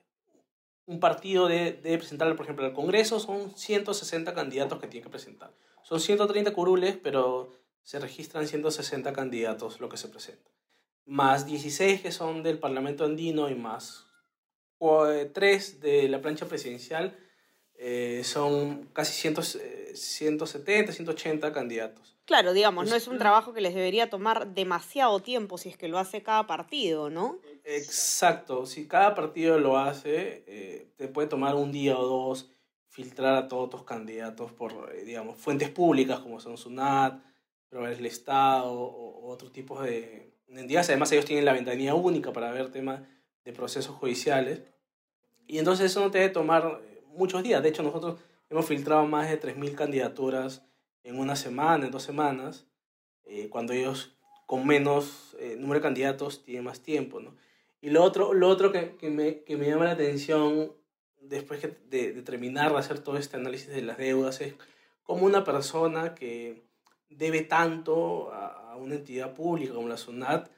un 0.85 0.99
partido 0.99 1.47
debe, 1.47 1.73
debe 1.73 1.99
presentar, 1.99 2.33
por 2.35 2.45
ejemplo, 2.45 2.65
al 2.65 2.73
Congreso 2.73 3.19
son 3.19 3.55
160 3.55 4.33
candidatos 4.33 4.79
que 4.79 4.87
tiene 4.87 5.03
que 5.03 5.09
presentar. 5.09 5.51
Son 5.91 5.99
130 5.99 6.53
curules, 6.53 6.95
pero 6.95 7.51
se 7.83 7.99
registran 7.99 8.47
160 8.47 9.11
candidatos 9.11 9.81
lo 9.81 9.89
que 9.89 9.97
se 9.97 10.07
presenta. 10.07 10.49
Más 11.05 11.45
16 11.45 11.99
que 11.99 12.13
son 12.13 12.43
del 12.43 12.59
Parlamento 12.59 13.03
andino 13.03 13.49
y 13.49 13.55
más 13.55 14.07
3 14.79 15.81
de 15.81 16.07
la 16.07 16.21
plancha 16.21 16.45
presidencial, 16.45 17.19
eh, 17.75 18.21
son 18.23 18.85
casi 18.93 19.11
100, 19.11 19.93
170, 19.93 20.93
180 20.93 21.51
candidatos. 21.51 22.15
Claro, 22.23 22.53
digamos, 22.53 22.89
no 22.89 22.95
es 22.95 23.09
un 23.09 23.17
trabajo 23.17 23.51
que 23.53 23.59
les 23.59 23.75
debería 23.75 24.09
tomar 24.09 24.53
demasiado 24.53 25.19
tiempo 25.19 25.57
si 25.57 25.67
es 25.67 25.75
que 25.75 25.89
lo 25.89 25.99
hace 25.99 26.23
cada 26.23 26.47
partido, 26.47 27.09
¿no? 27.09 27.41
Exacto, 27.65 28.65
si 28.65 28.87
cada 28.87 29.13
partido 29.13 29.59
lo 29.59 29.77
hace, 29.77 30.45
eh, 30.47 30.87
te 30.95 31.09
puede 31.09 31.27
tomar 31.27 31.55
un 31.55 31.73
día 31.73 31.99
o 31.99 32.05
dos 32.05 32.49
filtrar 32.91 33.35
a 33.35 33.47
todos 33.47 33.69
tus 33.69 33.83
candidatos 33.83 34.51
por, 34.51 34.91
eh, 34.93 35.05
digamos, 35.05 35.37
fuentes 35.37 35.69
públicas 35.69 36.19
como 36.19 36.41
son 36.41 36.57
SUNAT, 36.57 37.23
el 37.71 38.05
Estado 38.05 38.69
o, 38.69 39.31
otros 39.31 39.53
tipos 39.53 39.81
de 39.81 40.33
entidades. 40.49 40.89
Además, 40.89 41.09
ellos 41.13 41.23
tienen 41.23 41.45
la 41.45 41.53
ventanilla 41.53 41.95
única 41.95 42.33
para 42.33 42.51
ver 42.51 42.69
temas 42.69 43.01
de 43.45 43.53
procesos 43.53 43.95
judiciales. 43.95 44.61
Y 45.47 45.57
entonces 45.57 45.89
eso 45.89 46.01
no 46.01 46.11
te 46.11 46.17
debe 46.17 46.31
tomar 46.31 46.81
eh, 46.83 47.01
muchos 47.15 47.41
días. 47.43 47.63
De 47.63 47.69
hecho, 47.69 47.81
nosotros 47.81 48.19
hemos 48.49 48.65
filtrado 48.65 49.07
más 49.07 49.29
de 49.29 49.39
3.000 49.39 49.73
candidaturas 49.73 50.65
en 51.03 51.17
una 51.17 51.37
semana, 51.37 51.85
en 51.85 51.91
dos 51.91 52.03
semanas, 52.03 52.67
cuando 53.49 53.71
ellos 53.71 54.17
con 54.45 54.67
menos 54.67 55.37
número 55.57 55.79
de 55.79 55.83
candidatos 55.83 56.43
tienen 56.43 56.65
más 56.65 56.81
tiempo, 56.81 57.21
¿no? 57.21 57.33
Y 57.79 57.89
lo 57.89 58.03
otro, 58.03 58.33
lo 58.33 58.49
otro 58.49 58.73
que, 58.73 58.97
que, 58.97 59.09
me, 59.09 59.43
que 59.43 59.55
me 59.55 59.67
llama 59.67 59.85
la 59.85 59.91
atención 59.91 60.73
después 61.31 61.61
de, 61.89 62.21
terminar 62.23 62.73
de 62.73 62.77
hacer 62.77 62.99
todo 62.99 63.17
este 63.17 63.37
análisis 63.37 63.69
de 63.69 63.81
las 63.81 63.97
deudas 63.97 64.41
es 64.41 64.53
cómo 65.03 65.25
una 65.25 65.43
persona 65.43 66.13
que 66.13 66.61
debe 67.09 67.41
tanto 67.41 68.31
a, 68.33 68.75
una 68.75 68.95
entidad 68.95 69.33
pública 69.33 69.73
como 69.73 69.87
la 69.87 69.97
SUNAT 69.97 70.49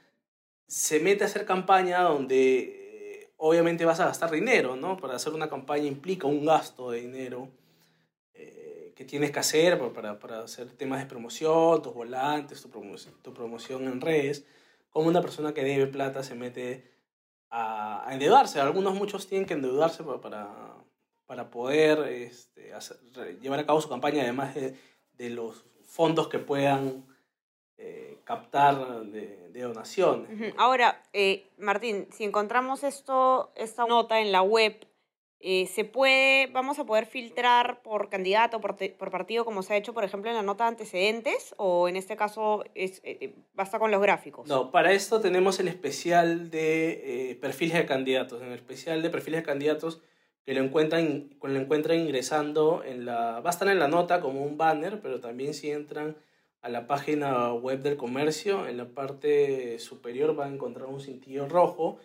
se 0.67 0.99
mete 0.99 1.23
a 1.23 1.27
hacer 1.27 1.45
campaña 1.45 2.01
donde 2.01 3.21
eh, 3.21 3.33
obviamente 3.37 3.85
vas 3.85 3.99
a 3.99 4.05
gastar 4.05 4.31
dinero, 4.31 4.75
¿no? 4.75 4.97
Para 4.97 5.15
hacer 5.15 5.33
una 5.33 5.49
campaña 5.49 5.85
implica 5.85 6.25
un 6.25 6.45
gasto 6.45 6.91
de 6.91 7.01
dinero 7.01 7.49
eh, 8.33 8.93
que 8.95 9.03
tienes 9.03 9.31
que 9.31 9.39
hacer 9.39 9.77
para, 9.93 10.19
para, 10.19 10.43
hacer 10.43 10.71
temas 10.71 10.99
de 11.01 11.07
promoción, 11.07 11.81
tus 11.81 11.93
volantes, 11.93 12.61
tu, 12.61 12.69
promoción, 12.69 13.13
tu 13.21 13.33
promoción 13.33 13.83
en 13.85 13.99
redes. 13.99 14.45
Como 14.89 15.07
una 15.07 15.21
persona 15.21 15.53
que 15.53 15.63
debe 15.63 15.87
plata 15.87 16.23
se 16.23 16.35
mete 16.35 16.92
a, 17.53 18.09
endeudarse. 18.11 18.59
Algunos, 18.59 18.95
muchos 18.95 19.27
tienen 19.27 19.47
que 19.47 19.53
endeudarse 19.53 20.03
para, 20.03 20.49
para 21.25 21.49
poder 21.49 21.99
este, 22.09 22.73
llevar 23.39 23.59
a 23.59 23.65
cabo 23.65 23.79
su 23.79 23.89
campaña, 23.89 24.23
además 24.23 24.55
de, 24.55 24.75
de 25.13 25.29
los 25.29 25.63
fondos 25.85 26.27
que 26.27 26.39
puedan 26.39 27.05
eh, 27.77 28.19
captar 28.23 29.05
de, 29.05 29.51
donaciones. 29.53 30.53
Ahora, 30.57 31.03
eh, 31.13 31.51
Martín, 31.57 32.07
si 32.11 32.23
encontramos 32.23 32.83
esto, 32.83 33.51
esta 33.55 33.85
nota 33.85 34.19
en 34.19 34.31
la 34.31 34.41
web, 34.41 34.87
eh, 35.45 35.67
se 35.67 35.83
puede, 35.83 36.47
vamos 36.47 36.79
a 36.79 36.85
poder 36.85 37.05
filtrar 37.05 37.81
por 37.81 38.07
candidato, 38.07 38.61
por, 38.61 38.77
por, 38.77 39.11
partido, 39.11 39.43
como 39.43 39.61
se 39.61 39.73
ha 39.73 39.75
hecho, 39.75 39.93
por 39.93 40.05
ejemplo, 40.05 40.29
en 40.29 40.37
la 40.37 40.41
nota 40.41 40.63
de 40.63 40.69
antecedentes, 40.69 41.53
o 41.57 41.89
en 41.89 41.97
este 41.97 42.15
caso 42.15 42.63
es, 42.75 43.01
eh, 43.03 43.17
eh, 43.19 43.35
basta 43.53 43.77
con 43.77 43.91
los 43.91 44.01
gráficos. 44.01 44.47
No, 44.47 44.71
para 44.71 44.93
esto 44.93 45.19
tenemos 45.19 45.59
el 45.59 45.67
especial 45.67 46.49
de 46.49 47.37
perfiles 47.41 47.75
de 47.75 47.85
candidatos. 47.85 48.41
En 48.41 48.47
el 48.47 48.53
especial 48.53 49.01
de 49.01 49.09
perfiles 49.09 49.41
de 49.41 49.45
candidatos 49.45 50.01
que 50.45 50.53
lo 50.53 50.63
encuentran, 50.63 51.29
lo 51.41 51.59
encuentran 51.59 51.99
ingresando 51.99 52.81
en 52.85 53.03
la, 53.03 53.41
va 53.41 53.49
a 53.49 53.53
estar 53.53 53.67
en 53.67 53.79
la 53.79 53.89
nota 53.89 54.21
como 54.21 54.45
un 54.45 54.57
banner, 54.57 55.01
pero 55.01 55.19
también 55.19 55.53
si 55.53 55.71
entran 55.71 56.15
a 56.61 56.69
la 56.69 56.87
página 56.87 57.53
web 57.53 57.81
del 57.81 57.97
comercio, 57.97 58.65
en 58.65 58.77
la 58.77 58.85
parte 58.85 59.77
superior 59.79 60.35
van 60.35 60.51
a 60.51 60.53
encontrar 60.53 60.87
un 60.87 61.01
cintillo 61.01 61.49
rojo 61.49 61.99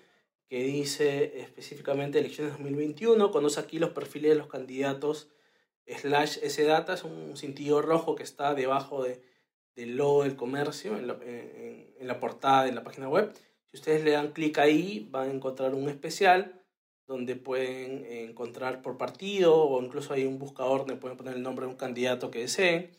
que 0.49 0.63
dice 0.63 1.41
específicamente 1.41 2.19
elecciones 2.19 2.55
2021, 2.55 3.31
conoce 3.31 3.61
aquí 3.61 3.79
los 3.79 3.91
perfiles 3.91 4.31
de 4.31 4.39
los 4.39 4.47
candidatos 4.47 5.29
slash 5.87 6.39
S-Data, 6.43 6.95
es 6.95 7.05
un 7.05 7.37
cintillo 7.37 7.83
rojo 7.83 8.15
que 8.15 8.23
está 8.23 8.55
debajo 8.55 9.03
de, 9.03 9.23
del 9.75 9.97
logo 9.97 10.25
del 10.25 10.37
comercio 10.37 10.97
en 10.97 11.07
la, 11.07 11.15
en, 11.23 11.95
en 11.99 12.07
la 12.07 12.21
portada 12.21 12.65
de 12.65 12.73
la 12.73 12.85
página 12.85 13.09
web. 13.09 13.33
Si 13.67 13.77
ustedes 13.77 14.05
le 14.05 14.13
dan 14.13 14.33
clic 14.33 14.59
ahí, 14.59 15.07
van 15.11 15.29
a 15.29 15.33
encontrar 15.33 15.75
un 15.75 15.89
especial 15.89 16.59
donde 17.07 17.37
pueden 17.37 18.05
encontrar 18.07 18.83
por 18.83 18.99
partido 18.99 19.57
o 19.57 19.83
incluso 19.83 20.13
hay 20.13 20.25
un 20.25 20.39
buscador 20.39 20.81
donde 20.81 20.97
pueden 20.97 21.17
poner 21.17 21.35
el 21.35 21.43
nombre 21.43 21.65
de 21.65 21.73
un 21.73 21.79
candidato 21.79 22.31
que 22.31 22.41
deseen. 22.41 22.91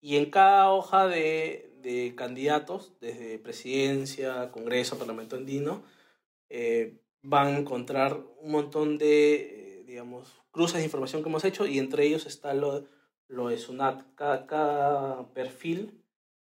Y 0.00 0.16
en 0.16 0.30
cada 0.30 0.70
hoja 0.70 1.08
de, 1.08 1.72
de 1.82 2.14
candidatos, 2.16 2.92
desde 3.00 3.38
presidencia, 3.38 4.50
Congreso, 4.52 4.98
Parlamento 4.98 5.36
andino, 5.36 5.82
eh, 6.50 7.00
van 7.22 7.46
a 7.46 7.58
encontrar 7.58 8.20
un 8.40 8.50
montón 8.52 8.98
de, 8.98 9.34
eh, 9.34 9.84
digamos, 9.86 10.42
cruces 10.50 10.78
de 10.78 10.84
información 10.84 11.22
que 11.22 11.28
hemos 11.28 11.44
hecho 11.44 11.66
y 11.66 11.78
entre 11.78 12.04
ellos 12.04 12.26
está 12.26 12.52
lo, 12.54 12.84
lo 13.28 13.48
de 13.48 13.58
SUNAT. 13.58 14.02
Cada, 14.14 14.46
cada 14.46 15.32
perfil 15.32 16.02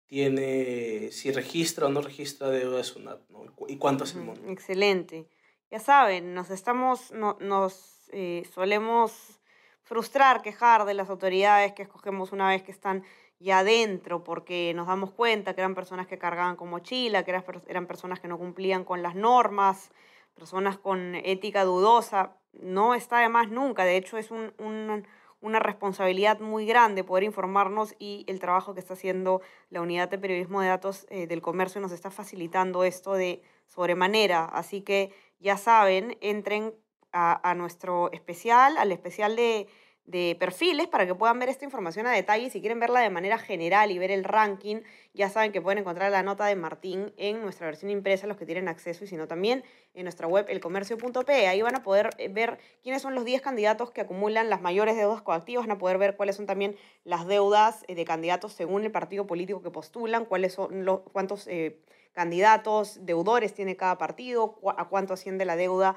tiene 0.06 1.10
si 1.12 1.30
registra 1.32 1.86
o 1.86 1.90
no 1.90 2.00
registra 2.00 2.50
deuda 2.50 2.78
de 2.78 2.84
SUNAT 2.84 3.28
¿no? 3.28 3.44
y 3.68 3.76
cuánto 3.76 4.04
es 4.04 4.14
el 4.14 4.22
monto. 4.22 4.48
Excelente. 4.48 5.28
Ya 5.70 5.78
saben, 5.78 6.34
nos 6.34 6.50
estamos, 6.50 7.12
no, 7.12 7.36
nos 7.40 8.08
eh, 8.12 8.44
solemos 8.52 9.40
frustrar, 9.82 10.42
quejar 10.42 10.84
de 10.84 10.94
las 10.94 11.10
autoridades 11.10 11.72
que 11.72 11.82
escogemos 11.82 12.32
una 12.32 12.48
vez 12.48 12.62
que 12.62 12.72
están 12.72 13.04
ya 13.40 13.60
adentro, 13.60 14.22
porque 14.22 14.72
nos 14.76 14.86
damos 14.86 15.10
cuenta 15.12 15.54
que 15.54 15.62
eran 15.62 15.74
personas 15.74 16.06
que 16.06 16.18
cargaban 16.18 16.56
con 16.56 16.68
mochila, 16.68 17.24
que 17.24 17.30
eran, 17.66 17.86
personas 17.86 18.20
que 18.20 18.28
no 18.28 18.38
cumplían 18.38 18.84
con 18.84 19.02
las 19.02 19.14
normas, 19.14 19.90
personas 20.34 20.78
con 20.78 21.14
ética 21.14 21.64
dudosa. 21.64 22.36
No 22.52 22.94
está 22.94 23.20
de 23.20 23.30
más 23.30 23.48
nunca, 23.48 23.84
de 23.84 23.96
hecho 23.96 24.18
es 24.18 24.30
un, 24.30 24.52
un, 24.58 25.06
una 25.40 25.58
responsabilidad 25.58 26.38
muy 26.40 26.66
grande 26.66 27.02
poder 27.02 27.24
informarnos 27.24 27.94
y 27.98 28.24
el 28.28 28.40
trabajo 28.40 28.74
que 28.74 28.80
está 28.80 28.92
haciendo 28.92 29.40
la 29.70 29.80
unidad 29.80 30.10
de 30.10 30.18
periodismo 30.18 30.60
de 30.60 30.68
datos 30.68 31.06
eh, 31.08 31.26
del 31.26 31.40
comercio 31.40 31.80
nos 31.80 31.92
está 31.92 32.10
facilitando 32.10 32.84
esto 32.84 33.14
de 33.14 33.42
sobremanera. 33.68 34.44
Así 34.44 34.82
que 34.82 35.14
ya 35.38 35.56
saben, 35.56 36.18
entren 36.20 36.74
a 37.12 37.54
nuestro 37.56 38.12
especial, 38.12 38.76
al 38.76 38.92
especial 38.92 39.34
de 39.34 39.66
de 40.10 40.36
perfiles 40.38 40.88
para 40.88 41.06
que 41.06 41.14
puedan 41.14 41.38
ver 41.38 41.48
esta 41.48 41.64
información 41.64 42.06
a 42.06 42.10
detalle. 42.10 42.50
Si 42.50 42.60
quieren 42.60 42.80
verla 42.80 43.00
de 43.00 43.10
manera 43.10 43.38
general 43.38 43.92
y 43.92 43.98
ver 43.98 44.10
el 44.10 44.24
ranking, 44.24 44.78
ya 45.14 45.28
saben 45.28 45.52
que 45.52 45.60
pueden 45.60 45.78
encontrar 45.78 46.10
la 46.10 46.22
nota 46.22 46.46
de 46.46 46.56
Martín 46.56 47.12
en 47.16 47.42
nuestra 47.42 47.66
versión 47.66 47.90
impresa, 47.90 48.26
los 48.26 48.36
que 48.36 48.44
tienen 48.44 48.66
acceso, 48.66 49.04
y 49.04 49.06
si 49.06 49.16
no 49.16 49.28
también 49.28 49.62
en 49.94 50.04
nuestra 50.04 50.26
web 50.26 50.46
elcomercio.pe. 50.48 51.46
Ahí 51.46 51.62
van 51.62 51.76
a 51.76 51.82
poder 51.82 52.10
eh, 52.18 52.28
ver 52.28 52.58
quiénes 52.82 53.02
son 53.02 53.14
los 53.14 53.24
10 53.24 53.40
candidatos 53.40 53.92
que 53.92 54.00
acumulan 54.00 54.50
las 54.50 54.60
mayores 54.60 54.96
deudas 54.96 55.22
coactivas, 55.22 55.66
van 55.66 55.76
a 55.76 55.78
poder 55.78 55.98
ver 55.98 56.16
cuáles 56.16 56.36
son 56.36 56.46
también 56.46 56.76
las 57.04 57.26
deudas 57.26 57.84
eh, 57.86 57.94
de 57.94 58.04
candidatos 58.04 58.52
según 58.52 58.84
el 58.84 58.90
partido 58.90 59.26
político 59.26 59.62
que 59.62 59.70
postulan, 59.70 60.24
cuáles 60.24 60.54
son 60.54 60.84
los, 60.84 61.00
cuántos 61.12 61.46
eh, 61.46 61.78
candidatos, 62.12 63.06
deudores 63.06 63.54
tiene 63.54 63.76
cada 63.76 63.96
partido, 63.96 64.58
a 64.76 64.88
cuánto 64.88 65.14
asciende 65.14 65.44
la 65.44 65.54
deuda 65.54 65.96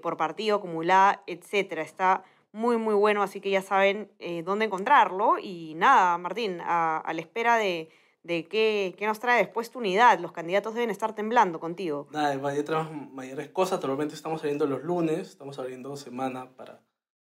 por 0.00 0.16
partido 0.16 0.58
acumulada, 0.58 1.24
etcétera. 1.26 1.82
Está 1.82 2.22
muy, 2.52 2.76
muy 2.76 2.94
bueno, 2.94 3.22
así 3.22 3.40
que 3.40 3.50
ya 3.50 3.62
saben 3.62 4.10
eh, 4.18 4.42
dónde 4.42 4.66
encontrarlo. 4.66 5.38
Y 5.38 5.74
nada, 5.74 6.18
Martín, 6.18 6.60
a, 6.60 6.98
a 6.98 7.12
la 7.12 7.20
espera 7.20 7.56
de, 7.56 7.88
de 8.22 8.46
qué, 8.46 8.94
qué, 8.96 9.06
nos 9.06 9.18
trae 9.20 9.38
después 9.38 9.70
tu 9.70 9.78
unidad. 9.78 10.18
Los 10.18 10.32
candidatos 10.32 10.74
deben 10.74 10.90
estar 10.90 11.14
temblando 11.14 11.58
contigo. 11.58 12.08
Nada, 12.12 12.30
hay 12.48 12.58
otras 12.58 12.90
mayores 12.92 13.48
cosas. 13.48 13.80
Normalmente 13.80 14.14
estamos 14.14 14.42
saliendo 14.42 14.66
los 14.66 14.82
lunes, 14.84 15.28
estamos 15.30 15.58
abriendo 15.58 15.96
semana 15.96 16.50
para, 16.56 16.80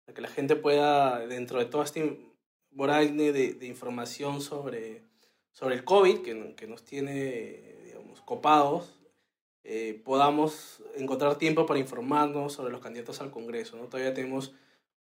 para 0.06 0.16
que 0.16 0.22
la 0.22 0.28
gente 0.28 0.56
pueda, 0.56 1.20
dentro 1.28 1.60
de 1.60 1.66
todo 1.66 1.84
este 1.84 2.32
vorágine 2.72 3.32
de, 3.32 3.54
de 3.54 3.68
información 3.68 4.42
sobre, 4.42 5.04
sobre 5.52 5.76
el 5.76 5.84
COVID, 5.84 6.22
que, 6.22 6.56
que 6.56 6.68
nos 6.68 6.84
tiene, 6.84 7.82
digamos, 7.86 8.22
copados, 8.22 9.02
eh, 9.64 10.02
podamos 10.04 10.82
encontrar 10.96 11.36
tiempo 11.36 11.66
para 11.66 11.80
informarnos 11.80 12.54
sobre 12.54 12.72
los 12.72 12.82
candidatos 12.82 13.22
al 13.22 13.30
Congreso. 13.30 13.78
¿no? 13.78 13.84
Todavía 13.84 14.14
tenemos 14.14 14.56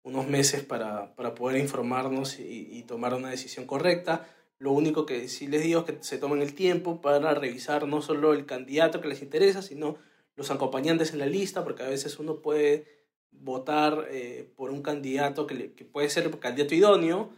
unos 0.09 0.27
meses 0.27 0.63
para, 0.63 1.15
para 1.15 1.35
poder 1.35 1.59
informarnos 1.59 2.39
y, 2.39 2.67
y, 2.71 2.83
tomar 2.83 3.13
una 3.13 3.29
decisión 3.29 3.65
correcta. 3.65 4.27
Lo 4.57 4.71
único 4.71 5.05
que 5.05 5.27
sí 5.29 5.47
les 5.47 5.63
digo 5.63 5.81
es 5.81 5.85
que 5.85 5.97
se 6.03 6.17
tomen 6.17 6.41
el 6.41 6.53
tiempo 6.53 7.01
para 7.01 7.33
revisar 7.33 7.87
no 7.87 8.01
solo 8.01 8.33
el 8.33 8.45
candidato 8.45 8.99
que 8.99 9.07
les 9.07 9.21
interesa, 9.21 9.61
sino 9.61 9.97
los 10.35 10.51
acompañantes 10.51 11.13
en 11.13 11.19
la 11.19 11.25
lista, 11.25 11.63
porque 11.63 11.83
a 11.83 11.89
veces 11.89 12.19
uno 12.19 12.41
puede 12.41 12.85
votar 13.31 14.07
eh, 14.09 14.51
por 14.55 14.71
un 14.71 14.81
candidato 14.81 15.47
que, 15.47 15.55
le, 15.55 15.73
que 15.73 15.85
puede 15.85 16.09
ser 16.09 16.29
candidato 16.39 16.75
idóneo, 16.75 17.29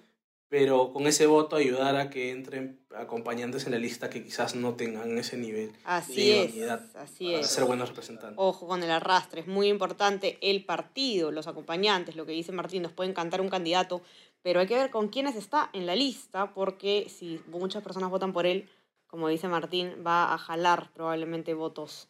pero 0.51 0.91
con 0.91 1.07
ese 1.07 1.27
voto 1.27 1.55
ayudar 1.55 1.95
a 1.95 2.09
que 2.09 2.29
entren 2.29 2.77
acompañantes 2.93 3.65
en 3.67 3.71
la 3.71 3.77
lista 3.77 4.09
que 4.09 4.21
quizás 4.21 4.53
no 4.53 4.73
tengan 4.73 5.17
ese 5.17 5.37
nivel 5.37 5.71
así 5.85 6.27
de 6.27 6.43
es, 6.43 6.95
así 6.95 7.27
para 7.27 7.39
es. 7.39 7.47
ser 7.47 7.63
buenos 7.63 7.87
representantes. 7.87 8.35
Ojo 8.37 8.67
con 8.67 8.83
el 8.83 8.91
arrastre, 8.91 9.39
es 9.39 9.47
muy 9.47 9.69
importante 9.69 10.37
el 10.41 10.65
partido, 10.65 11.31
los 11.31 11.47
acompañantes, 11.47 12.17
lo 12.17 12.25
que 12.25 12.33
dice 12.33 12.51
Martín, 12.51 12.81
nos 12.81 12.91
puede 12.91 13.09
encantar 13.09 13.39
un 13.39 13.47
candidato, 13.47 14.01
pero 14.41 14.59
hay 14.59 14.67
que 14.67 14.75
ver 14.75 14.91
con 14.91 15.07
quiénes 15.07 15.37
está 15.37 15.69
en 15.71 15.85
la 15.85 15.95
lista, 15.95 16.53
porque 16.53 17.07
si 17.09 17.39
muchas 17.47 17.81
personas 17.81 18.09
votan 18.09 18.33
por 18.33 18.45
él, 18.45 18.67
como 19.07 19.29
dice 19.29 19.47
Martín, 19.47 20.03
va 20.05 20.33
a 20.33 20.37
jalar 20.37 20.91
probablemente 20.93 21.53
votos 21.53 22.09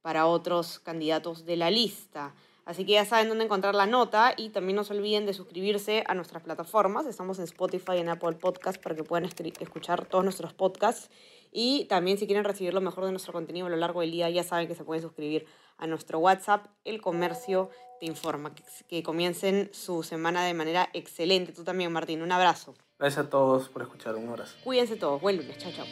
para 0.00 0.24
otros 0.24 0.78
candidatos 0.78 1.44
de 1.44 1.56
la 1.56 1.70
lista. 1.70 2.34
Así 2.64 2.84
que 2.84 2.92
ya 2.92 3.04
saben 3.04 3.28
dónde 3.28 3.44
encontrar 3.44 3.74
la 3.74 3.86
nota 3.86 4.34
y 4.36 4.50
también 4.50 4.76
no 4.76 4.84
se 4.84 4.94
olviden 4.94 5.26
de 5.26 5.34
suscribirse 5.34 6.04
a 6.06 6.14
nuestras 6.14 6.42
plataformas. 6.42 7.06
Estamos 7.06 7.38
en 7.38 7.44
Spotify 7.44 7.94
y 7.96 7.98
en 7.98 8.08
Apple 8.08 8.36
Podcast 8.36 8.80
para 8.80 8.94
que 8.94 9.02
puedan 9.02 9.24
escuchar 9.24 10.06
todos 10.06 10.22
nuestros 10.22 10.52
podcasts. 10.52 11.10
Y 11.50 11.84
también 11.86 12.18
si 12.18 12.26
quieren 12.26 12.44
recibir 12.44 12.72
lo 12.72 12.80
mejor 12.80 13.04
de 13.04 13.10
nuestro 13.10 13.32
contenido 13.32 13.66
a 13.66 13.70
lo 13.70 13.76
largo 13.76 14.00
del 14.00 14.12
día, 14.12 14.30
ya 14.30 14.44
saben 14.44 14.68
que 14.68 14.74
se 14.74 14.84
pueden 14.84 15.02
suscribir 15.02 15.46
a 15.76 15.86
nuestro 15.86 16.18
WhatsApp, 16.20 16.66
El 16.84 17.00
Comercio 17.00 17.70
Te 18.00 18.06
Informa. 18.06 18.54
Que, 18.54 18.62
que 18.88 19.02
comiencen 19.02 19.68
su 19.72 20.02
semana 20.02 20.44
de 20.44 20.54
manera 20.54 20.88
excelente. 20.92 21.52
Tú 21.52 21.64
también, 21.64 21.92
Martín. 21.92 22.22
Un 22.22 22.32
abrazo. 22.32 22.74
Gracias 22.98 23.26
a 23.26 23.30
todos 23.30 23.68
por 23.68 23.82
escuchar. 23.82 24.14
Un 24.14 24.28
abrazo. 24.28 24.54
Cuídense 24.62 24.96
todos. 24.96 25.20
Buen 25.20 25.36
lunes. 25.36 25.58
Chao, 25.58 25.72
chao. 25.72 25.86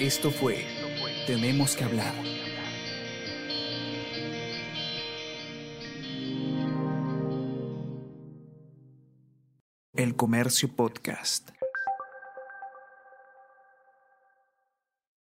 Esto 0.00 0.30
fue 0.30 0.64
Tenemos 1.26 1.74
que 1.74 1.84
hablar. 1.84 2.12
Comercio 10.16 10.68
Podcast. 10.68 11.55